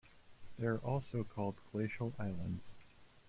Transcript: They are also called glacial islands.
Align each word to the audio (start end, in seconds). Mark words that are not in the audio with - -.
They 0.57 0.65
are 0.65 0.79
also 0.79 1.23
called 1.23 1.57
glacial 1.71 2.15
islands. 2.17 2.63